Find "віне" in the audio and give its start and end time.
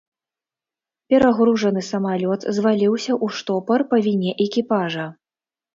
4.09-4.31